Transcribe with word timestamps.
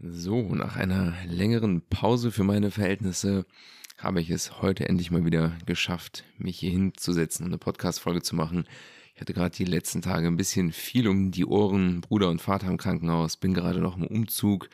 So, 0.00 0.54
nach 0.54 0.76
einer 0.76 1.14
längeren 1.26 1.82
Pause 1.88 2.30
für 2.30 2.44
meine 2.44 2.70
Verhältnisse 2.70 3.46
habe 3.96 4.20
ich 4.20 4.30
es 4.30 4.62
heute 4.62 4.88
endlich 4.88 5.10
mal 5.10 5.24
wieder 5.24 5.58
geschafft, 5.66 6.22
mich 6.36 6.60
hier 6.60 6.70
hinzusetzen 6.70 7.44
und 7.44 7.50
eine 7.50 7.58
Podcast-Folge 7.58 8.22
zu 8.22 8.36
machen. 8.36 8.68
Ich 9.16 9.20
hatte 9.20 9.34
gerade 9.34 9.56
die 9.56 9.64
letzten 9.64 10.00
Tage 10.00 10.28
ein 10.28 10.36
bisschen 10.36 10.70
viel 10.70 11.08
um 11.08 11.32
die 11.32 11.46
Ohren, 11.46 12.00
Bruder 12.00 12.28
und 12.28 12.40
Vater 12.40 12.68
im 12.68 12.76
Krankenhaus, 12.76 13.36
bin 13.36 13.54
gerade 13.54 13.80
noch 13.80 13.96
im 13.96 14.06
Umzug. 14.06 14.70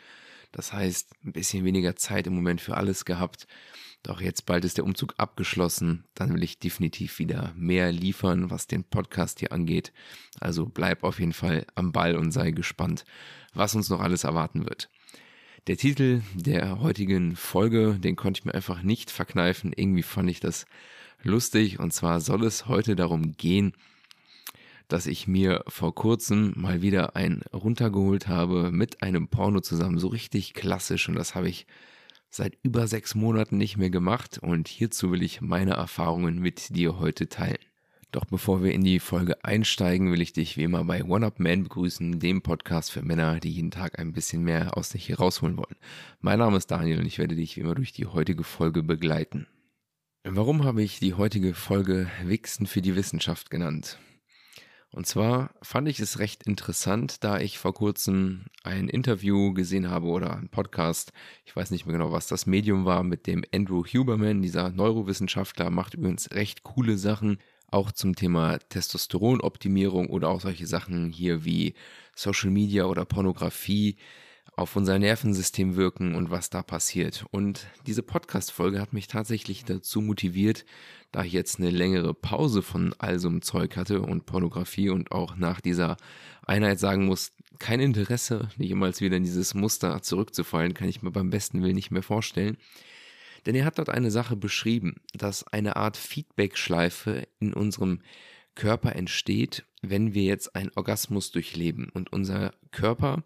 Das 0.52 0.74
heißt, 0.74 1.12
ein 1.24 1.32
bisschen 1.32 1.64
weniger 1.64 1.96
Zeit 1.96 2.26
im 2.26 2.34
Moment 2.34 2.60
für 2.60 2.76
alles 2.76 3.06
gehabt. 3.06 3.46
Doch 4.04 4.20
jetzt 4.20 4.44
bald 4.44 4.66
ist 4.66 4.76
der 4.76 4.84
Umzug 4.84 5.14
abgeschlossen. 5.16 6.04
Dann 6.14 6.34
will 6.34 6.42
ich 6.42 6.58
definitiv 6.58 7.18
wieder 7.18 7.54
mehr 7.56 7.90
liefern, 7.90 8.50
was 8.50 8.66
den 8.66 8.84
Podcast 8.84 9.40
hier 9.40 9.50
angeht. 9.50 9.92
Also 10.38 10.66
bleib 10.66 11.04
auf 11.04 11.18
jeden 11.18 11.32
Fall 11.32 11.66
am 11.74 11.90
Ball 11.90 12.14
und 12.14 12.30
sei 12.30 12.50
gespannt, 12.50 13.06
was 13.54 13.74
uns 13.74 13.88
noch 13.88 14.00
alles 14.00 14.24
erwarten 14.24 14.66
wird. 14.66 14.90
Der 15.68 15.78
Titel 15.78 16.20
der 16.34 16.80
heutigen 16.80 17.34
Folge, 17.34 17.98
den 17.98 18.14
konnte 18.14 18.40
ich 18.40 18.44
mir 18.44 18.54
einfach 18.54 18.82
nicht 18.82 19.10
verkneifen. 19.10 19.72
Irgendwie 19.74 20.02
fand 20.02 20.28
ich 20.28 20.38
das 20.38 20.66
lustig. 21.22 21.78
Und 21.80 21.94
zwar 21.94 22.20
soll 22.20 22.44
es 22.44 22.68
heute 22.68 22.96
darum 22.96 23.32
gehen, 23.38 23.72
dass 24.88 25.06
ich 25.06 25.26
mir 25.26 25.64
vor 25.66 25.94
kurzem 25.94 26.52
mal 26.56 26.82
wieder 26.82 27.16
ein 27.16 27.40
runtergeholt 27.54 28.28
habe 28.28 28.70
mit 28.70 29.02
einem 29.02 29.28
Porno 29.28 29.62
zusammen. 29.62 29.98
So 29.98 30.08
richtig 30.08 30.52
klassisch. 30.52 31.08
Und 31.08 31.14
das 31.14 31.34
habe 31.34 31.48
ich 31.48 31.66
seit 32.34 32.58
über 32.62 32.86
sechs 32.86 33.14
Monaten 33.14 33.56
nicht 33.56 33.76
mehr 33.76 33.90
gemacht. 33.90 34.38
Und 34.38 34.68
hierzu 34.68 35.12
will 35.12 35.22
ich 35.22 35.40
meine 35.40 35.72
Erfahrungen 35.72 36.38
mit 36.38 36.74
dir 36.74 36.98
heute 36.98 37.28
teilen. 37.28 37.58
Doch 38.10 38.24
bevor 38.24 38.62
wir 38.62 38.72
in 38.72 38.84
die 38.84 39.00
Folge 39.00 39.44
einsteigen, 39.44 40.12
will 40.12 40.20
ich 40.20 40.32
dich 40.32 40.56
wie 40.56 40.62
immer 40.62 40.84
bei 40.84 41.02
One 41.02 41.26
Up 41.26 41.40
Man 41.40 41.64
begrüßen, 41.64 42.20
dem 42.20 42.42
Podcast 42.42 42.92
für 42.92 43.02
Männer, 43.02 43.40
die 43.40 43.50
jeden 43.50 43.72
Tag 43.72 43.98
ein 43.98 44.12
bisschen 44.12 44.44
mehr 44.44 44.76
aus 44.76 44.90
sich 44.90 45.08
herausholen 45.08 45.56
wollen. 45.56 45.74
Mein 46.20 46.38
Name 46.38 46.56
ist 46.56 46.70
Daniel 46.70 47.00
und 47.00 47.06
ich 47.06 47.18
werde 47.18 47.34
dich 47.34 47.56
wie 47.56 47.60
immer 47.62 47.74
durch 47.74 47.92
die 47.92 48.06
heutige 48.06 48.44
Folge 48.44 48.84
begleiten. 48.84 49.48
Warum 50.22 50.64
habe 50.64 50.82
ich 50.82 51.00
die 51.00 51.14
heutige 51.14 51.54
Folge 51.54 52.08
Wichsen 52.22 52.66
für 52.66 52.82
die 52.82 52.94
Wissenschaft 52.94 53.50
genannt? 53.50 53.98
Und 54.94 55.06
zwar 55.06 55.50
fand 55.60 55.88
ich 55.88 55.98
es 55.98 56.20
recht 56.20 56.44
interessant, 56.44 57.24
da 57.24 57.40
ich 57.40 57.58
vor 57.58 57.74
kurzem 57.74 58.44
ein 58.62 58.88
Interview 58.88 59.52
gesehen 59.52 59.90
habe 59.90 60.06
oder 60.06 60.36
ein 60.36 60.48
Podcast, 60.48 61.12
ich 61.44 61.56
weiß 61.56 61.72
nicht 61.72 61.84
mehr 61.84 61.94
genau, 61.94 62.12
was 62.12 62.28
das 62.28 62.46
Medium 62.46 62.84
war, 62.84 63.02
mit 63.02 63.26
dem 63.26 63.42
Andrew 63.52 63.84
Huberman, 63.84 64.40
dieser 64.40 64.70
Neurowissenschaftler, 64.70 65.70
macht 65.70 65.94
übrigens 65.94 66.30
recht 66.30 66.62
coole 66.62 66.96
Sachen, 66.96 67.38
auch 67.66 67.90
zum 67.90 68.14
Thema 68.14 68.58
Testosteronoptimierung 68.68 70.06
oder 70.10 70.28
auch 70.28 70.40
solche 70.40 70.68
Sachen 70.68 71.10
hier 71.10 71.44
wie 71.44 71.74
Social 72.14 72.50
Media 72.50 72.84
oder 72.84 73.04
Pornografie 73.04 73.96
auf 74.56 74.76
unser 74.76 74.98
Nervensystem 74.98 75.76
wirken 75.76 76.14
und 76.14 76.30
was 76.30 76.50
da 76.50 76.62
passiert. 76.62 77.24
Und 77.30 77.66
diese 77.86 78.02
Podcast-Folge 78.02 78.80
hat 78.80 78.92
mich 78.92 79.08
tatsächlich 79.08 79.64
dazu 79.64 80.00
motiviert, 80.00 80.64
da 81.12 81.24
ich 81.24 81.32
jetzt 81.32 81.58
eine 81.58 81.70
längere 81.70 82.14
Pause 82.14 82.62
von 82.62 82.94
all 82.98 83.18
so 83.18 83.28
einem 83.28 83.42
Zeug 83.42 83.76
hatte 83.76 84.02
und 84.02 84.26
Pornografie 84.26 84.90
und 84.90 85.12
auch 85.12 85.36
nach 85.36 85.60
dieser 85.60 85.96
Einheit 86.46 86.78
sagen 86.78 87.06
muss, 87.06 87.32
kein 87.58 87.80
Interesse, 87.80 88.48
jemals 88.56 89.00
wieder 89.00 89.16
in 89.16 89.24
dieses 89.24 89.54
Muster 89.54 90.02
zurückzufallen, 90.02 90.74
kann 90.74 90.88
ich 90.88 91.02
mir 91.02 91.10
beim 91.10 91.30
besten 91.30 91.62
Willen 91.62 91.76
nicht 91.76 91.90
mehr 91.90 92.02
vorstellen. 92.02 92.56
Denn 93.46 93.54
er 93.54 93.64
hat 93.64 93.78
dort 93.78 93.90
eine 93.90 94.10
Sache 94.10 94.36
beschrieben, 94.36 94.96
dass 95.12 95.46
eine 95.46 95.76
Art 95.76 95.96
Feedback-Schleife 95.96 97.26
in 97.40 97.52
unserem 97.52 98.00
Körper 98.54 98.94
entsteht, 98.96 99.64
wenn 99.82 100.14
wir 100.14 100.22
jetzt 100.22 100.54
einen 100.54 100.70
Orgasmus 100.74 101.30
durchleben. 101.30 101.88
Und 101.92 102.12
unser 102.12 102.54
Körper, 102.70 103.22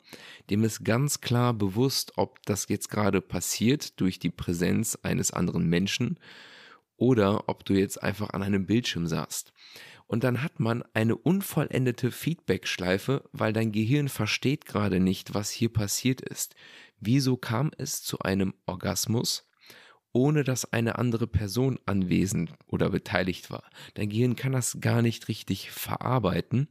dem 0.50 0.64
ist 0.64 0.84
ganz 0.84 1.20
klar 1.20 1.54
bewusst, 1.54 2.12
ob 2.16 2.44
das 2.46 2.68
jetzt 2.68 2.88
gerade 2.90 3.20
passiert 3.20 4.00
durch 4.00 4.18
die 4.18 4.30
Präsenz 4.30 4.98
eines 5.02 5.32
anderen 5.32 5.68
Menschen 5.68 6.18
oder 6.96 7.48
ob 7.48 7.64
du 7.64 7.74
jetzt 7.74 8.02
einfach 8.02 8.30
an 8.30 8.42
einem 8.42 8.66
Bildschirm 8.66 9.06
saßt. 9.06 9.52
Und 10.06 10.24
dann 10.24 10.42
hat 10.42 10.58
man 10.58 10.82
eine 10.94 11.16
unvollendete 11.16 12.10
Feedback-Schleife, 12.10 13.24
weil 13.32 13.52
dein 13.52 13.72
Gehirn 13.72 14.08
versteht 14.08 14.64
gerade 14.64 15.00
nicht, 15.00 15.34
was 15.34 15.50
hier 15.50 15.70
passiert 15.70 16.22
ist. 16.22 16.54
Wieso 16.98 17.36
kam 17.36 17.70
es 17.76 18.02
zu 18.02 18.18
einem 18.20 18.54
Orgasmus? 18.66 19.47
Ohne 20.12 20.44
dass 20.44 20.72
eine 20.72 20.98
andere 20.98 21.26
Person 21.26 21.78
anwesend 21.86 22.52
oder 22.66 22.90
beteiligt 22.90 23.50
war. 23.50 23.68
Dein 23.94 24.08
Gehirn 24.08 24.36
kann 24.36 24.52
das 24.52 24.78
gar 24.80 25.02
nicht 25.02 25.28
richtig 25.28 25.70
verarbeiten 25.70 26.68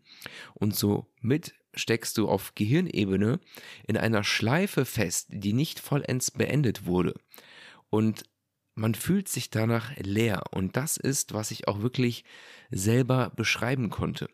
und 0.54 0.76
somit 0.76 1.54
steckst 1.74 2.18
du 2.18 2.28
auf 2.28 2.56
Gehirnebene 2.56 3.40
in 3.88 3.98
einer 3.98 4.24
Schleife 4.24 4.86
fest, 4.86 5.28
die 5.30 5.54
nicht 5.54 5.80
vollends 5.80 6.32
beendet 6.32 6.86
wurde. 6.86 7.14
Und 7.90 8.24
man 8.74 8.96
fühlt 8.96 9.28
sich 9.28 9.50
danach 9.50 9.96
leer 9.98 10.44
und 10.52 10.76
das 10.76 10.98
ist, 10.98 11.34
was 11.34 11.52
ich 11.52 11.68
auch 11.68 11.82
wirklich 11.82 12.24
selber 12.72 13.32
beschreiben 13.36 13.90
konnte 13.90 14.28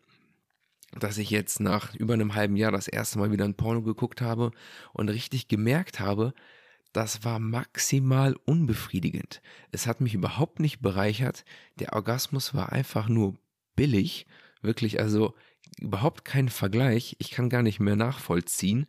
dass 0.98 1.18
ich 1.18 1.30
jetzt 1.30 1.60
nach 1.60 1.94
über 1.94 2.14
einem 2.14 2.34
halben 2.34 2.56
Jahr 2.56 2.72
das 2.72 2.88
erste 2.88 3.18
Mal 3.18 3.32
wieder 3.32 3.44
ein 3.44 3.56
Porno 3.56 3.82
geguckt 3.82 4.20
habe 4.20 4.52
und 4.92 5.08
richtig 5.08 5.48
gemerkt 5.48 6.00
habe, 6.00 6.34
das 6.94 7.24
war 7.24 7.40
maximal 7.40 8.36
unbefriedigend. 8.46 9.42
Es 9.72 9.86
hat 9.86 10.00
mich 10.00 10.14
überhaupt 10.14 10.60
nicht 10.60 10.80
bereichert. 10.80 11.44
Der 11.80 11.92
Orgasmus 11.92 12.54
war 12.54 12.70
einfach 12.72 13.08
nur 13.08 13.34
billig. 13.74 14.26
Wirklich, 14.62 15.00
also 15.00 15.34
überhaupt 15.80 16.24
kein 16.24 16.48
Vergleich. 16.48 17.16
Ich 17.18 17.32
kann 17.32 17.48
gar 17.48 17.62
nicht 17.62 17.80
mehr 17.80 17.96
nachvollziehen, 17.96 18.86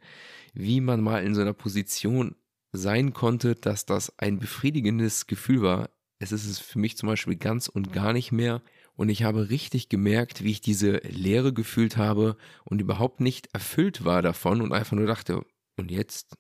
wie 0.54 0.82
man 0.82 1.02
mal 1.02 1.24
in 1.24 1.34
so 1.34 1.42
einer 1.42 1.54
Position 1.54 2.36
sein 2.72 3.12
konnte, 3.12 3.56
dass 3.56 3.88
das 3.88 4.18
ein 4.20 4.38
befriedigendes 4.38 5.26
Gefühl 5.26 5.64
war. 5.64 5.90
Es 6.20 6.32
ist 6.32 6.46
es 6.46 6.60
für 6.60 6.78
mich 6.78 6.98
zum 6.98 7.08
Beispiel 7.08 7.36
ganz 7.36 7.68
und 7.68 7.92
gar 7.92 8.14
nicht 8.14 8.32
mehr. 8.32 8.62
Und 8.96 9.10
ich 9.10 9.24
habe 9.24 9.50
richtig 9.50 9.90
gemerkt, 9.90 10.44
wie 10.44 10.52
ich 10.52 10.62
diese 10.62 10.98
Leere 10.98 11.54
gefühlt 11.54 11.98
habe 11.98 12.38
und 12.66 12.82
überhaupt 12.82 13.20
nicht 13.20 13.50
erfüllt 13.54 14.06
war 14.06 14.22
davon 14.22 14.62
und 14.62 14.74
einfach 14.74 14.96
nur 14.96 15.08
dachte, 15.08 15.44
und 15.76 15.90
jetzt? 15.90 16.38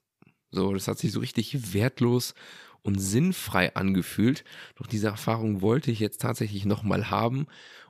So, 0.51 0.73
das 0.73 0.88
hat 0.88 1.00
sich 1.00 1.11
so 1.11 1.19
richtig 1.19 1.73
wertlos 1.73 2.33
und 2.81 3.00
sinnfrei 3.00 3.75
angefühlt. 3.75 4.44
Doch 4.75 4.88
diese 4.88 5.07
Erfahrung 5.07 5.61
wollte 5.61 5.91
ich 5.91 6.00
jetzt 6.00 6.22
tatsächlich 6.22 6.66
nochmal 6.66 7.09
haben, 7.09 7.47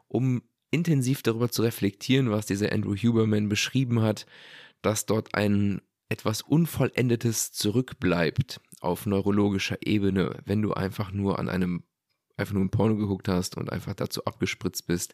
um 0.07 0.41
intensiv 0.71 1.21
darüber 1.21 1.49
zu 1.49 1.61
reflektieren, 1.61 2.31
was 2.31 2.45
dieser 2.45 2.71
Andrew 2.71 2.95
Huberman 2.95 3.49
beschrieben 3.49 4.01
hat, 4.01 4.25
dass 4.81 5.05
dort 5.05 5.35
ein 5.35 5.81
etwas 6.09 6.41
Unvollendetes 6.41 7.51
zurückbleibt 7.51 8.61
auf 8.79 9.05
neurologischer 9.05 9.77
Ebene, 9.81 10.39
wenn 10.45 10.61
du 10.61 10.73
einfach 10.73 11.11
nur 11.11 11.39
an 11.39 11.49
einem 11.49 11.83
einfach 12.37 12.53
nur 12.53 12.63
ein 12.63 12.69
Porno 12.69 12.95
geguckt 12.95 13.27
hast 13.27 13.57
und 13.57 13.71
einfach 13.71 13.93
dazu 13.93 14.25
abgespritzt 14.25 14.87
bist, 14.87 15.13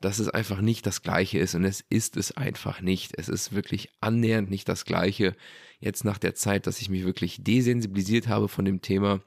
dass 0.00 0.18
es 0.18 0.28
einfach 0.28 0.60
nicht 0.60 0.86
das 0.86 1.02
Gleiche 1.02 1.38
ist 1.38 1.54
und 1.54 1.64
es 1.64 1.80
ist 1.80 2.16
es 2.16 2.36
einfach 2.36 2.80
nicht. 2.80 3.12
Es 3.18 3.28
ist 3.28 3.54
wirklich 3.54 3.90
annähernd 4.00 4.50
nicht 4.50 4.68
das 4.68 4.84
Gleiche. 4.84 5.36
Jetzt 5.80 6.04
nach 6.04 6.18
der 6.18 6.34
Zeit, 6.34 6.66
dass 6.66 6.80
ich 6.80 6.88
mich 6.88 7.04
wirklich 7.04 7.42
desensibilisiert 7.42 8.28
habe 8.28 8.48
von 8.48 8.64
dem 8.64 8.82
Thema, 8.82 9.20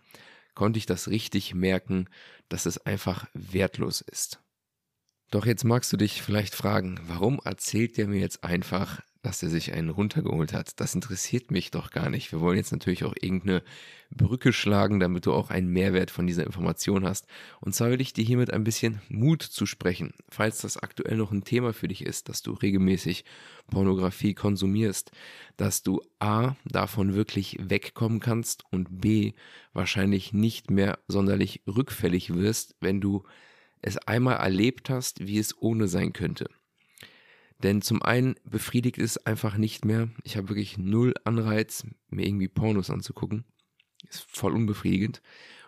konnte 0.55 0.79
ich 0.79 0.85
das 0.85 1.07
richtig 1.07 1.53
merken, 1.53 2.09
dass 2.49 2.65
es 2.65 2.77
einfach 2.85 3.27
wertlos 3.33 4.01
ist. 4.01 4.39
Doch 5.29 5.45
jetzt 5.45 5.65
magst 5.65 5.91
du 5.91 5.97
dich 5.97 6.21
vielleicht 6.21 6.55
fragen, 6.55 6.99
warum 7.05 7.39
erzählt 7.43 7.97
der 7.97 8.07
mir 8.07 8.19
jetzt 8.19 8.43
einfach 8.43 9.01
dass 9.21 9.43
er 9.43 9.49
sich 9.49 9.73
einen 9.73 9.89
runtergeholt 9.89 10.53
hat. 10.53 10.79
Das 10.79 10.95
interessiert 10.95 11.51
mich 11.51 11.71
doch 11.71 11.91
gar 11.91 12.09
nicht. 12.09 12.31
Wir 12.31 12.39
wollen 12.39 12.57
jetzt 12.57 12.71
natürlich 12.71 13.03
auch 13.03 13.15
irgendeine 13.19 13.63
Brücke 14.09 14.53
schlagen, 14.53 14.99
damit 14.99 15.25
du 15.25 15.33
auch 15.33 15.49
einen 15.49 15.67
Mehrwert 15.67 16.11
von 16.11 16.27
dieser 16.27 16.45
Information 16.45 17.05
hast. 17.05 17.27
Und 17.59 17.75
zwar 17.75 17.91
will 17.91 18.01
ich 18.01 18.13
dir 18.13 18.23
hiermit 18.23 18.51
ein 18.51 18.63
bisschen 18.63 19.01
Mut 19.09 19.41
zu 19.41 19.65
sprechen, 19.65 20.13
falls 20.29 20.59
das 20.59 20.77
aktuell 20.77 21.17
noch 21.17 21.31
ein 21.31 21.43
Thema 21.43 21.73
für 21.73 21.87
dich 21.87 22.05
ist, 22.05 22.29
dass 22.29 22.41
du 22.41 22.53
regelmäßig 22.53 23.25
Pornografie 23.69 24.33
konsumierst, 24.33 25.11
dass 25.57 25.83
du 25.83 26.01
A 26.19 26.55
davon 26.65 27.15
wirklich 27.15 27.57
wegkommen 27.59 28.19
kannst 28.19 28.63
und 28.71 29.01
B 29.01 29.33
wahrscheinlich 29.73 30.33
nicht 30.33 30.71
mehr 30.71 30.99
sonderlich 31.07 31.61
rückfällig 31.67 32.33
wirst, 32.33 32.75
wenn 32.79 33.01
du 33.01 33.23
es 33.81 33.97
einmal 33.97 34.37
erlebt 34.37 34.89
hast, 34.89 35.25
wie 35.25 35.37
es 35.37 35.59
ohne 35.61 35.87
sein 35.87 36.13
könnte. 36.13 36.49
Denn 37.63 37.81
zum 37.81 38.01
einen 38.01 38.35
befriedigt 38.43 38.99
es 38.99 39.17
einfach 39.25 39.57
nicht 39.57 39.85
mehr. 39.85 40.09
Ich 40.23 40.37
habe 40.37 40.49
wirklich 40.49 40.77
null 40.77 41.13
Anreiz, 41.23 41.85
mir 42.09 42.27
irgendwie 42.27 42.47
Pornos 42.47 42.89
anzugucken. 42.89 43.45
Ist 44.07 44.25
voll 44.29 44.53
unbefriedigend. 44.53 45.21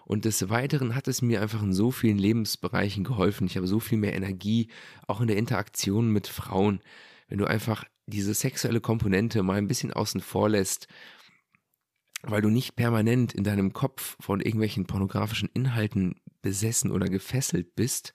Und 0.06 0.26
des 0.26 0.50
Weiteren 0.50 0.96
hat 0.96 1.08
es 1.08 1.22
mir 1.22 1.42
einfach 1.42 1.62
in 1.62 1.74
so 1.74 1.92
vielen 1.92 2.18
Lebensbereichen 2.18 3.04
geholfen. 3.04 3.48
Ich 3.48 3.58
habe 3.58 3.68
so 3.68 3.80
viel 3.80 3.98
mehr 3.98 4.16
Energie, 4.16 4.70
auch 5.08 5.22
in 5.22 5.28
der 5.28 5.38
Interaktion 5.38 6.12
mit 6.12 6.28
Frauen. 6.28 6.82
Wenn 7.28 7.38
du 7.38 7.46
einfach 7.46 7.86
diese 8.08 8.34
sexuelle 8.34 8.82
Komponente 8.82 9.44
mal 9.44 9.58
ein 9.58 9.68
bisschen 9.68 9.94
außen 9.94 10.22
vor 10.22 10.50
lässt, 10.50 10.88
weil 12.24 12.42
du 12.42 12.50
nicht 12.50 12.76
permanent 12.76 13.34
in 13.34 13.44
deinem 13.44 13.72
Kopf 13.72 14.18
von 14.20 14.42
irgendwelchen 14.42 14.86
pornografischen 14.86 15.50
Inhalten 15.54 16.16
besessen 16.42 16.92
oder 16.92 17.08
gefesselt 17.08 17.76
bist, 17.76 18.14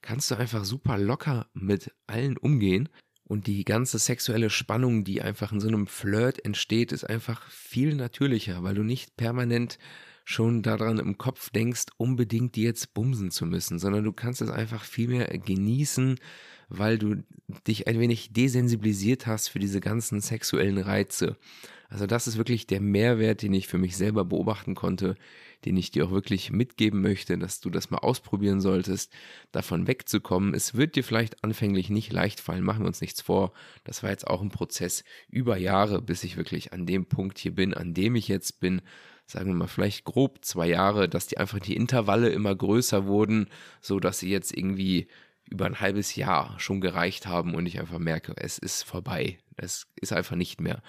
kannst 0.00 0.30
du 0.30 0.36
einfach 0.36 0.64
super 0.64 0.98
locker 0.98 1.50
mit 1.54 1.92
allen 2.06 2.36
umgehen. 2.36 2.88
Und 3.24 3.46
die 3.46 3.64
ganze 3.64 3.98
sexuelle 3.98 4.50
Spannung, 4.50 5.04
die 5.04 5.22
einfach 5.22 5.52
in 5.52 5.60
so 5.60 5.68
einem 5.68 5.86
Flirt 5.86 6.44
entsteht, 6.44 6.92
ist 6.92 7.04
einfach 7.04 7.48
viel 7.50 7.94
natürlicher, 7.94 8.62
weil 8.62 8.74
du 8.74 8.82
nicht 8.82 9.16
permanent 9.16 9.78
schon 10.32 10.62
daran 10.62 10.98
im 10.98 11.18
Kopf 11.18 11.50
denkst, 11.50 11.86
unbedingt 11.96 12.56
jetzt 12.56 12.94
bumsen 12.94 13.30
zu 13.30 13.46
müssen, 13.46 13.78
sondern 13.78 14.04
du 14.04 14.12
kannst 14.12 14.42
es 14.42 14.50
einfach 14.50 14.84
viel 14.84 15.08
mehr 15.08 15.26
genießen, 15.26 16.18
weil 16.68 16.98
du 16.98 17.22
dich 17.66 17.86
ein 17.86 18.00
wenig 18.00 18.32
desensibilisiert 18.32 19.26
hast 19.26 19.48
für 19.48 19.58
diese 19.58 19.80
ganzen 19.80 20.20
sexuellen 20.20 20.78
Reize. 20.78 21.36
Also 21.92 22.06
das 22.06 22.26
ist 22.26 22.38
wirklich 22.38 22.66
der 22.66 22.80
Mehrwert, 22.80 23.42
den 23.42 23.52
ich 23.52 23.68
für 23.68 23.76
mich 23.76 23.98
selber 23.98 24.24
beobachten 24.24 24.74
konnte, 24.74 25.14
den 25.66 25.76
ich 25.76 25.90
dir 25.90 26.06
auch 26.06 26.10
wirklich 26.10 26.50
mitgeben 26.50 27.02
möchte, 27.02 27.36
dass 27.36 27.60
du 27.60 27.68
das 27.68 27.90
mal 27.90 27.98
ausprobieren 27.98 28.62
solltest, 28.62 29.12
davon 29.52 29.86
wegzukommen. 29.86 30.54
Es 30.54 30.74
wird 30.74 30.96
dir 30.96 31.04
vielleicht 31.04 31.44
anfänglich 31.44 31.90
nicht 31.90 32.10
leicht 32.10 32.40
fallen, 32.40 32.64
machen 32.64 32.80
wir 32.80 32.86
uns 32.86 33.02
nichts 33.02 33.20
vor. 33.20 33.52
Das 33.84 34.02
war 34.02 34.08
jetzt 34.08 34.26
auch 34.26 34.40
ein 34.40 34.48
Prozess 34.48 35.04
über 35.28 35.58
Jahre, 35.58 36.00
bis 36.00 36.24
ich 36.24 36.38
wirklich 36.38 36.72
an 36.72 36.86
dem 36.86 37.04
Punkt 37.04 37.38
hier 37.38 37.54
bin, 37.54 37.74
an 37.74 37.92
dem 37.92 38.16
ich 38.16 38.26
jetzt 38.26 38.58
bin, 38.60 38.80
sagen 39.26 39.46
wir 39.48 39.54
mal, 39.54 39.66
vielleicht 39.66 40.04
grob 40.04 40.44
zwei 40.44 40.68
Jahre, 40.68 41.08
dass 41.08 41.26
die 41.26 41.38
einfach 41.38 41.58
die 41.58 41.76
Intervalle 41.76 42.28
immer 42.28 42.54
größer 42.54 43.06
wurden, 43.06 43.48
so 43.80 44.00
dass 44.00 44.18
sie 44.18 44.30
jetzt 44.30 44.56
irgendwie 44.56 45.08
über 45.50 45.66
ein 45.66 45.80
halbes 45.80 46.16
Jahr 46.16 46.58
schon 46.58 46.80
gereicht 46.80 47.26
haben 47.26 47.54
und 47.54 47.66
ich 47.66 47.78
einfach 47.78 47.98
merke, 47.98 48.34
es 48.36 48.58
ist 48.58 48.82
vorbei. 48.82 49.38
Es 49.56 49.86
ist 50.00 50.12
einfach 50.12 50.34
nicht 50.34 50.60
mehr. 50.60 50.82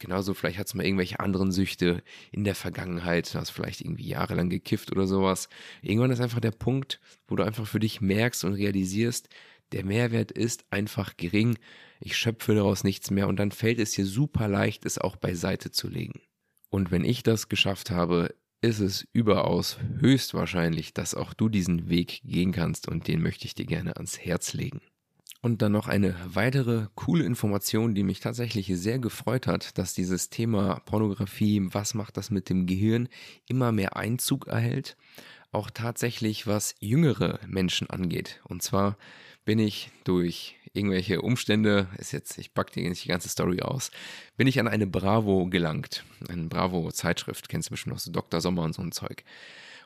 Genauso, 0.00 0.32
vielleicht 0.32 0.58
hat 0.58 0.66
es 0.66 0.74
mal 0.74 0.86
irgendwelche 0.86 1.20
anderen 1.20 1.52
Süchte 1.52 2.02
in 2.32 2.44
der 2.44 2.54
Vergangenheit, 2.54 3.32
du 3.32 3.38
hast 3.38 3.50
vielleicht 3.50 3.82
irgendwie 3.82 4.08
jahrelang 4.08 4.48
gekifft 4.48 4.90
oder 4.90 5.06
sowas. 5.06 5.48
Irgendwann 5.82 6.10
ist 6.10 6.20
einfach 6.20 6.40
der 6.40 6.50
Punkt, 6.50 6.98
wo 7.28 7.36
du 7.36 7.42
einfach 7.42 7.66
für 7.66 7.80
dich 7.80 8.00
merkst 8.00 8.44
und 8.44 8.54
realisierst, 8.54 9.28
der 9.72 9.84
Mehrwert 9.84 10.32
ist 10.32 10.64
einfach 10.70 11.16
gering, 11.16 11.58
ich 12.00 12.16
schöpfe 12.16 12.54
daraus 12.54 12.84
nichts 12.84 13.10
mehr 13.10 13.28
und 13.28 13.36
dann 13.36 13.50
fällt 13.50 13.78
es 13.78 13.92
dir 13.92 14.06
super 14.06 14.48
leicht, 14.48 14.86
es 14.86 14.98
auch 14.98 15.16
beiseite 15.16 15.70
zu 15.70 15.88
legen. 15.88 16.20
Und 16.68 16.90
wenn 16.90 17.04
ich 17.04 17.22
das 17.22 17.48
geschafft 17.48 17.90
habe, 17.90 18.34
ist 18.60 18.80
es 18.80 19.06
überaus 19.12 19.78
höchstwahrscheinlich, 20.00 20.94
dass 20.94 21.14
auch 21.14 21.34
du 21.34 21.48
diesen 21.48 21.88
Weg 21.88 22.22
gehen 22.24 22.52
kannst 22.52 22.88
und 22.88 23.06
den 23.06 23.22
möchte 23.22 23.46
ich 23.46 23.54
dir 23.54 23.66
gerne 23.66 23.96
ans 23.96 24.18
Herz 24.18 24.54
legen. 24.54 24.80
Und 25.42 25.62
dann 25.62 25.72
noch 25.72 25.86
eine 25.86 26.16
weitere 26.26 26.88
coole 26.96 27.24
Information, 27.24 27.94
die 27.94 28.02
mich 28.02 28.18
tatsächlich 28.18 28.66
sehr 28.74 28.98
gefreut 28.98 29.46
hat, 29.46 29.78
dass 29.78 29.94
dieses 29.94 30.28
Thema 30.28 30.80
Pornografie, 30.80 31.62
was 31.70 31.94
macht 31.94 32.16
das 32.16 32.30
mit 32.30 32.48
dem 32.48 32.66
Gehirn, 32.66 33.08
immer 33.46 33.70
mehr 33.70 33.96
Einzug 33.96 34.48
erhält. 34.48 34.96
Auch 35.52 35.70
tatsächlich 35.70 36.48
was 36.48 36.74
jüngere 36.80 37.38
Menschen 37.46 37.88
angeht. 37.88 38.40
Und 38.44 38.62
zwar 38.62 38.98
bin 39.44 39.60
ich 39.60 39.92
durch 40.02 40.56
irgendwelche 40.76 41.22
Umstände, 41.22 41.88
ist 41.98 42.12
jetzt, 42.12 42.38
ich 42.38 42.54
packe 42.54 42.72
dir 42.72 42.88
nicht 42.88 43.04
die 43.04 43.08
ganze 43.08 43.28
Story 43.28 43.60
aus, 43.60 43.90
bin 44.36 44.46
ich 44.46 44.60
an 44.60 44.68
eine 44.68 44.86
Bravo 44.86 45.46
gelangt. 45.46 46.04
Eine 46.28 46.46
Bravo-Zeitschrift, 46.46 47.48
kennst 47.48 47.68
du 47.68 47.72
bestimmt 47.72 47.94
noch 47.94 48.00
so 48.00 48.12
Dr. 48.12 48.40
Sommer 48.40 48.62
und 48.62 48.74
so 48.74 48.82
ein 48.82 48.92
Zeug. 48.92 49.24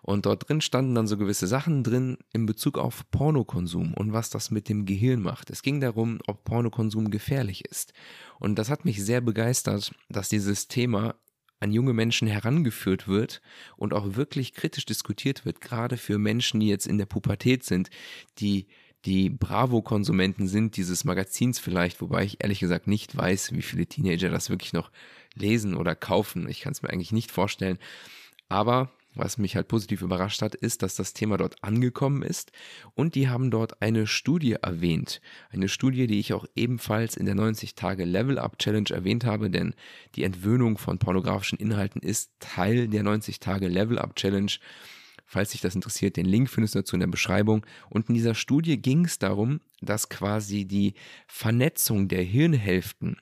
Und 0.02 0.26
dort 0.26 0.48
drin 0.48 0.60
standen 0.60 0.94
dann 0.94 1.06
so 1.06 1.16
gewisse 1.16 1.46
Sachen 1.46 1.84
drin 1.84 2.19
in 2.32 2.46
Bezug 2.46 2.78
auf 2.78 3.08
Pornokonsum 3.10 3.94
und 3.94 4.12
was 4.12 4.31
das 4.31 4.50
mit 4.50 4.69
dem 4.69 4.87
Gehirn 4.87 5.20
macht. 5.20 5.50
Es 5.50 5.62
ging 5.62 5.81
darum, 5.81 6.19
ob 6.26 6.44
Pornokonsum 6.44 7.10
gefährlich 7.10 7.64
ist. 7.66 7.93
Und 8.38 8.58
das 8.58 8.70
hat 8.70 8.84
mich 8.84 9.04
sehr 9.04 9.20
begeistert, 9.20 9.94
dass 10.08 10.31
dieses 10.31 10.69
Thema 10.69 11.16
an 11.60 11.72
junge 11.72 11.93
Menschen 11.93 12.26
herangeführt 12.26 13.06
wird 13.06 13.43
und 13.76 13.93
auch 13.93 14.16
wirklich 14.16 14.54
kritisch 14.54 14.86
diskutiert 14.86 15.44
wird, 15.44 15.60
gerade 15.60 15.98
für 15.98 16.19
Menschen, 16.19 16.60
die 16.60 16.69
jetzt 16.69 16.86
in 16.86 16.96
der 16.96 17.04
Pubertät 17.04 17.64
sind, 17.64 17.90
die 18.38 18.66
die 19.05 19.31
Bravo-Konsumenten 19.31 20.47
sind 20.47 20.76
dieses 20.76 21.05
Magazins 21.05 21.58
vielleicht, 21.58 22.00
wobei 22.00 22.25
ich 22.25 22.43
ehrlich 22.43 22.61
gesagt 22.61 22.87
nicht 22.87 23.17
weiß, 23.17 23.52
wie 23.52 23.62
viele 23.62 23.87
Teenager 23.87 24.29
das 24.31 24.50
wirklich 24.50 24.73
noch 24.73 24.91
lesen 25.35 25.75
oder 25.75 25.94
kaufen. 25.94 26.49
Ich 26.49 26.61
kann 26.61 26.73
es 26.73 26.82
mir 26.82 26.91
eigentlich 26.91 27.12
nicht 27.12 27.31
vorstellen. 27.31 27.79
Aber 28.49 28.91
was 29.14 29.38
mich 29.38 29.56
halt 29.56 29.67
positiv 29.69 30.02
überrascht 30.02 30.41
hat, 30.41 30.55
ist, 30.55 30.82
dass 30.82 30.94
das 30.94 31.14
Thema 31.14 31.37
dort 31.37 31.64
angekommen 31.64 32.23
ist 32.23 32.52
und 32.94 33.17
die 33.17 33.29
haben 33.29 33.50
dort 33.50 33.82
eine 33.82 34.06
Studie 34.06 34.52
erwähnt. 34.52 35.20
Eine 35.50 35.69
Studie, 35.69 36.06
die 36.06 36.20
ich 36.20 36.32
auch 36.32 36.46
ebenfalls 36.55 37.17
in 37.17 37.26
der 37.26 37.35
90 37.35 37.75
Tage 37.75 38.05
Level 38.05 38.38
Up 38.38 38.58
Challenge 38.58 38.91
erwähnt 38.91 39.25
habe, 39.25 39.50
denn 39.50 39.75
die 40.14 40.23
Entwöhnung 40.23 40.79
von 40.79 40.99
pornografischen 40.99 41.58
Inhalten 41.58 42.00
ist 42.00 42.31
Teil 42.38 42.87
der 42.87 43.03
90 43.03 43.41
Falls 45.32 45.50
dich 45.50 45.61
das 45.61 45.77
interessiert, 45.77 46.17
den 46.17 46.27
Link 46.27 46.50
findest 46.50 46.75
du 46.75 46.81
dazu 46.81 46.97
in 46.97 47.00
der 47.00 47.06
Beschreibung. 47.06 47.65
Und 47.88 48.09
in 48.09 48.17
dieser 48.17 48.35
Studie 48.35 48.82
ging 48.82 49.05
es 49.05 49.21
darum, 49.21 49.61
dass 49.81 50.09
quasi 50.09 50.65
die 50.65 50.94
Vernetzung 51.29 52.09
der 52.09 52.25
Hirnhälften 52.25 53.17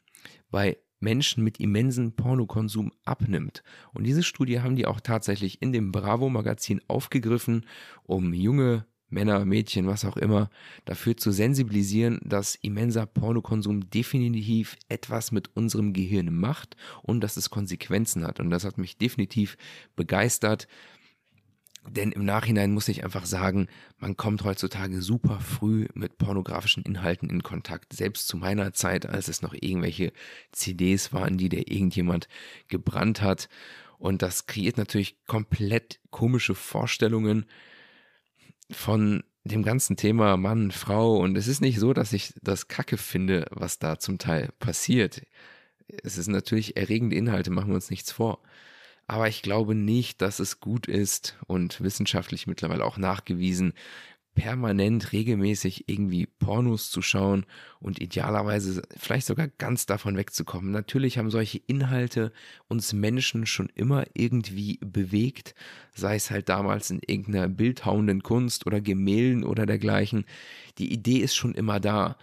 bei 0.51 0.79
Menschen 1.01 1.45
mit 1.45 1.61
immensen 1.61 2.17
Pornokonsum 2.17 2.93
abnimmt. 3.05 3.63
Und 3.93 4.05
diese 4.05 4.23
Studie 4.23 4.61
haben 4.61 4.75
die 4.75 4.87
auch 4.87 5.01
tatsächlich 5.01 5.61
in 5.61 5.71
dem 5.75 5.93
Bravo-Magazin 5.93 6.81
aufgegriffen, 6.89 7.67
um 8.05 8.33
junge 8.33 8.87
Männer, 9.11 9.45
Mädchen, 9.45 9.87
was 9.87 10.07
auch 10.07 10.17
immer, 10.17 10.49
dafür 10.87 11.15
zu 11.15 11.31
sensibilisieren, 11.31 12.21
dass 12.25 12.55
immenser 12.55 13.05
Pornokonsum 13.05 13.91
definitiv 13.91 14.77
etwas 14.89 15.31
mit 15.31 15.55
unserem 15.55 15.93
Gehirn 15.93 16.35
macht 16.35 16.75
und 17.03 17.21
dass 17.21 17.37
es 17.37 17.51
Konsequenzen 17.51 18.27
hat. 18.27 18.41
Und 18.41 18.49
das 18.49 18.65
hat 18.65 18.79
mich 18.79 18.97
definitiv 18.97 19.59
begeistert. 19.95 20.69
Denn 21.90 22.12
im 22.12 22.25
Nachhinein 22.25 22.73
muss 22.73 22.88
ich 22.88 23.05
einfach 23.05 23.25
sagen, 23.25 23.69
man 23.99 24.17
kommt 24.17 24.44
heutzutage 24.44 25.00
super 25.00 25.40
früh 25.40 25.87
mit 25.94 26.19
pornografischen 26.19 26.82
Inhalten 26.82 27.31
in 27.31 27.43
Kontakt. 27.43 27.93
Selbst 27.93 28.29
zu 28.29 28.37
meiner 28.37 28.73
Zeit, 28.73 29.06
als 29.06 29.29
es 29.29 29.43
noch 29.43 29.55
irgendwelche 29.55 30.12
CDs 30.52 31.12
waren, 31.12 31.38
die 31.38 31.49
der 31.49 31.70
irgendjemand 31.70 32.29
gebrannt 32.69 33.23
hat. 33.23 33.49
Und 33.99 34.23
das 34.23 34.46
kreiert 34.46 34.76
natürlich 34.76 35.17
komplett 35.26 36.00
komische 36.11 36.55
Vorstellungen 36.55 37.46
von 38.70 39.25
dem 39.44 39.62
ganzen 39.62 39.96
Thema 39.96 40.37
Mann, 40.37 40.70
Frau. 40.70 41.17
Und 41.19 41.37
es 41.37 41.49
ist 41.49 41.61
nicht 41.61 41.79
so, 41.79 41.93
dass 41.93 42.12
ich 42.12 42.35
das 42.43 42.69
Kacke 42.69 42.99
finde, 42.99 43.46
was 43.50 43.79
da 43.79 43.99
zum 43.99 44.19
Teil 44.19 44.50
passiert. 44.58 45.23
Es 46.02 46.19
ist 46.19 46.29
natürlich 46.29 46.76
erregende 46.76 47.17
Inhalte, 47.17 47.50
machen 47.50 47.69
wir 47.69 47.76
uns 47.76 47.90
nichts 47.90 48.12
vor. 48.12 48.40
Aber 49.09 49.27
ich 49.27 49.43
glaube 49.43 49.75
nicht, 49.75 50.21
dass 50.21 50.39
es 50.39 50.61
gut 50.61 50.87
ist 50.87 51.39
und 51.47 51.81
wissenschaftlich 51.81 52.47
mittlerweile 52.47 52.85
auch 52.85 52.99
nachgewiesen, 52.99 53.73
permanent 54.35 55.13
regelmäßig 55.13 55.89
irgendwie 55.89 56.27
Pornos 56.27 56.93
zu 56.93 57.03
schauen 57.03 57.45
und 57.81 58.00
idealerweise 58.00 58.83
vielleicht 58.97 59.27
sogar 59.27 59.49
ganz 59.49 59.87
davon 59.87 60.17
wegzukommen. 60.17 60.71
Natürlich 60.71 61.19
haben 61.19 61.31
solche 61.31 61.59
Inhalte 61.67 62.33
uns 62.69 62.93
Menschen 62.93 63.47
schon 63.47 63.69
immer 63.75 64.05
irgendwie 64.15 64.79
bewegt, 64.81 65.57
sei 65.93 66.15
es 66.15 66.31
halt 66.31 66.49
damals 66.49 66.91
in 66.91 67.00
irgendeiner 67.05 67.49
bildhauenden 67.49 68.23
Kunst 68.23 68.67
oder 68.67 68.81
Gemälden 68.81 69.43
oder 69.43 69.67
dergleichen. 69.67 70.25
Die 70.79 70.93
Idee 70.93 71.19
ist 71.19 71.35
schon 71.35 71.55
immer 71.55 71.81
da. 71.81 72.17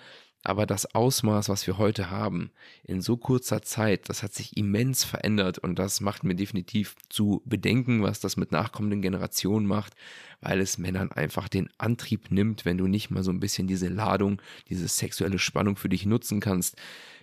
Aber 0.45 0.67
das 0.67 0.93
Ausmaß, 0.93 1.49
was 1.49 1.65
wir 1.65 1.79
heute 1.79 2.11
haben, 2.11 2.51
in 2.83 3.01
so 3.01 3.17
kurzer 3.17 3.63
Zeit, 3.63 4.09
das 4.09 4.21
hat 4.21 4.35
sich 4.35 4.55
immens 4.55 5.03
verändert 5.03 5.57
und 5.57 5.79
das 5.79 6.01
macht 6.01 6.23
mir 6.23 6.35
definitiv 6.35 6.95
zu 7.09 7.41
bedenken, 7.45 8.03
was 8.03 8.19
das 8.19 8.37
mit 8.37 8.51
nachkommenden 8.51 9.01
Generationen 9.01 9.65
macht, 9.65 9.95
weil 10.41 10.61
es 10.61 10.77
Männern 10.77 11.11
einfach 11.11 11.49
den 11.49 11.67
Antrieb 11.79 12.29
nimmt, 12.29 12.63
wenn 12.63 12.77
du 12.77 12.85
nicht 12.85 13.09
mal 13.09 13.23
so 13.23 13.31
ein 13.31 13.39
bisschen 13.39 13.65
diese 13.65 13.87
Ladung, 13.87 14.39
diese 14.69 14.87
sexuelle 14.87 15.39
Spannung 15.39 15.77
für 15.77 15.89
dich 15.89 16.05
nutzen 16.05 16.41
kannst. 16.41 16.75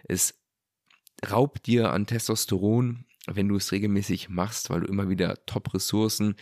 Es 0.09 0.35
raubt 1.31 1.67
dir 1.69 1.93
an 1.93 2.07
Testosteron, 2.07 3.05
wenn 3.29 3.47
du 3.47 3.55
es 3.55 3.71
regelmäßig 3.71 4.31
machst, 4.31 4.69
weil 4.69 4.81
du 4.81 4.88
immer 4.88 5.09
wieder 5.09 5.47
Top-Ressourcen 5.47 6.35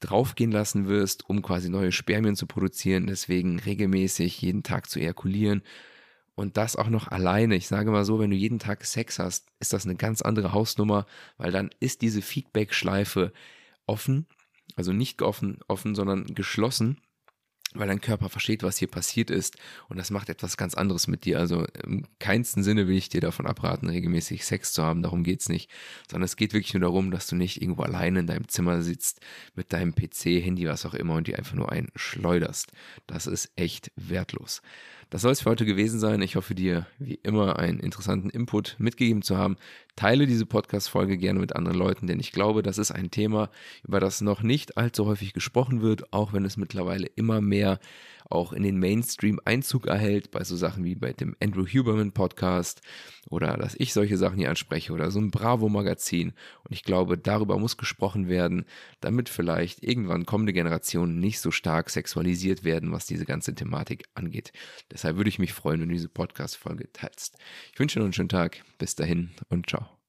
draufgehen 0.00 0.52
lassen 0.52 0.86
wirst, 0.86 1.30
um 1.30 1.40
quasi 1.40 1.70
neue 1.70 1.92
Spermien 1.92 2.36
zu 2.36 2.46
produzieren, 2.46 3.06
deswegen 3.06 3.58
regelmäßig 3.58 4.42
jeden 4.42 4.62
Tag 4.62 4.90
zu 4.90 5.00
ejakulieren 5.00 5.62
und 6.40 6.56
das 6.56 6.74
auch 6.74 6.88
noch 6.88 7.08
alleine. 7.08 7.54
Ich 7.54 7.68
sage 7.68 7.90
mal 7.90 8.06
so, 8.06 8.18
wenn 8.18 8.30
du 8.30 8.36
jeden 8.36 8.58
Tag 8.58 8.82
Sex 8.86 9.18
hast, 9.18 9.46
ist 9.58 9.74
das 9.74 9.84
eine 9.84 9.96
ganz 9.96 10.22
andere 10.22 10.52
Hausnummer, 10.54 11.04
weil 11.36 11.52
dann 11.52 11.68
ist 11.80 12.00
diese 12.00 12.22
Feedback-Schleife 12.22 13.32
offen, 13.86 14.26
also 14.74 14.94
nicht 14.94 15.20
offen, 15.20 15.58
offen, 15.68 15.94
sondern 15.94 16.34
geschlossen 16.34 16.96
weil 17.74 17.86
dein 17.86 18.00
Körper 18.00 18.28
versteht, 18.28 18.62
was 18.62 18.78
hier 18.78 18.88
passiert 18.88 19.30
ist 19.30 19.56
und 19.88 19.96
das 19.96 20.10
macht 20.10 20.28
etwas 20.28 20.56
ganz 20.56 20.74
anderes 20.74 21.06
mit 21.06 21.24
dir. 21.24 21.38
Also 21.38 21.66
im 21.84 22.04
keinsten 22.18 22.62
Sinne 22.62 22.88
will 22.88 22.96
ich 22.96 23.08
dir 23.08 23.20
davon 23.20 23.46
abraten, 23.46 23.88
regelmäßig 23.88 24.44
Sex 24.44 24.72
zu 24.72 24.82
haben, 24.82 25.02
darum 25.02 25.22
geht's 25.22 25.48
nicht, 25.48 25.70
sondern 26.10 26.24
es 26.24 26.36
geht 26.36 26.52
wirklich 26.52 26.74
nur 26.74 26.80
darum, 26.80 27.10
dass 27.10 27.28
du 27.28 27.36
nicht 27.36 27.62
irgendwo 27.62 27.82
alleine 27.82 28.20
in 28.20 28.26
deinem 28.26 28.48
Zimmer 28.48 28.82
sitzt 28.82 29.20
mit 29.54 29.72
deinem 29.72 29.94
PC, 29.94 30.42
Handy, 30.42 30.66
was 30.66 30.84
auch 30.84 30.94
immer 30.94 31.14
und 31.14 31.26
die 31.26 31.36
einfach 31.36 31.54
nur 31.54 31.70
einschleuderst. 31.70 32.72
Das 33.06 33.26
ist 33.26 33.52
echt 33.54 33.92
wertlos. 33.94 34.62
Das 35.10 35.22
soll 35.22 35.32
es 35.32 35.40
für 35.40 35.50
heute 35.50 35.66
gewesen 35.66 35.98
sein. 35.98 36.22
Ich 36.22 36.36
hoffe 36.36 36.54
dir 36.54 36.86
wie 37.00 37.18
immer 37.24 37.58
einen 37.58 37.80
interessanten 37.80 38.30
Input 38.30 38.76
mitgegeben 38.78 39.22
zu 39.22 39.36
haben. 39.36 39.56
Teile 39.96 40.28
diese 40.28 40.46
Podcast-Folge 40.46 41.18
gerne 41.18 41.40
mit 41.40 41.56
anderen 41.56 41.76
Leuten, 41.76 42.06
denn 42.06 42.20
ich 42.20 42.30
glaube, 42.30 42.62
das 42.62 42.78
ist 42.78 42.92
ein 42.92 43.10
Thema, 43.10 43.50
über 43.82 43.98
das 43.98 44.20
noch 44.20 44.42
nicht 44.42 44.76
allzu 44.76 45.06
häufig 45.06 45.32
gesprochen 45.32 45.82
wird, 45.82 46.12
auch 46.12 46.32
wenn 46.32 46.44
es 46.44 46.56
mittlerweile 46.56 47.06
immer 47.16 47.40
mehr 47.40 47.80
auch 48.30 48.52
in 48.52 48.62
den 48.62 48.78
Mainstream 48.78 49.40
Einzug 49.44 49.86
erhält, 49.86 50.30
bei 50.30 50.44
so 50.44 50.56
Sachen 50.56 50.84
wie 50.84 50.94
bei 50.94 51.12
dem 51.12 51.36
Andrew 51.42 51.66
Huberman 51.66 52.12
Podcast 52.12 52.80
oder 53.28 53.56
dass 53.56 53.74
ich 53.78 53.92
solche 53.92 54.16
Sachen 54.16 54.38
hier 54.38 54.48
anspreche 54.48 54.92
oder 54.92 55.10
so 55.10 55.20
ein 55.20 55.30
Bravo-Magazin. 55.30 56.32
Und 56.64 56.72
ich 56.72 56.82
glaube, 56.82 57.18
darüber 57.18 57.58
muss 57.58 57.76
gesprochen 57.76 58.28
werden, 58.28 58.64
damit 59.00 59.28
vielleicht 59.28 59.82
irgendwann 59.82 60.26
kommende 60.26 60.52
Generationen 60.52 61.20
nicht 61.20 61.40
so 61.40 61.50
stark 61.50 61.90
sexualisiert 61.90 62.64
werden, 62.64 62.92
was 62.92 63.06
diese 63.06 63.26
ganze 63.26 63.54
Thematik 63.54 64.04
angeht. 64.14 64.52
Deshalb 64.90 65.16
würde 65.16 65.30
ich 65.30 65.38
mich 65.38 65.52
freuen, 65.52 65.80
wenn 65.80 65.88
du 65.88 65.94
diese 65.94 66.08
Podcast-Folge 66.08 66.92
teilst. 66.92 67.36
Ich 67.72 67.78
wünsche 67.78 67.98
dir 67.98 68.04
einen 68.04 68.12
schönen 68.12 68.28
Tag. 68.28 68.62
Bis 68.78 68.94
dahin 68.94 69.30
und 69.48 69.68
ciao. 69.68 69.99